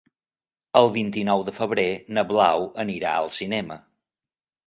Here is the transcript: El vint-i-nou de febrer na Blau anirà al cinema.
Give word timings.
El 0.79 0.87
vint-i-nou 0.95 1.43
de 1.49 1.53
febrer 1.57 1.85
na 2.17 2.25
Blau 2.31 2.65
anirà 2.85 3.11
al 3.19 3.31
cinema. 3.35 3.77